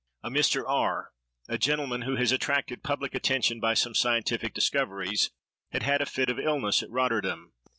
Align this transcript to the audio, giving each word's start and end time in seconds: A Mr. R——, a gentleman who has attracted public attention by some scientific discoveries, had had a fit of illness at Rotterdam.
A 0.23 0.31
Mr. 0.31 0.63
R——, 0.67 1.11
a 1.47 1.59
gentleman 1.59 2.01
who 2.01 2.15
has 2.15 2.31
attracted 2.31 2.81
public 2.81 3.13
attention 3.13 3.59
by 3.59 3.75
some 3.75 3.93
scientific 3.93 4.51
discoveries, 4.51 5.29
had 5.73 5.83
had 5.83 6.01
a 6.01 6.07
fit 6.07 6.31
of 6.31 6.39
illness 6.39 6.81
at 6.81 6.89
Rotterdam. 6.89 7.53